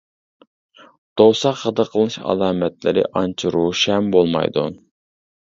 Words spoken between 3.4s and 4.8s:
روشەن بولمايدۇ.